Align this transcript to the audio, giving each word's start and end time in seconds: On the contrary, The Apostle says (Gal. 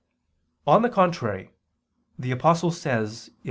On 0.65 0.81
the 0.81 0.89
contrary, 0.89 1.51
The 2.17 2.31
Apostle 2.31 2.71
says 2.71 3.27
(Gal. 3.27 3.35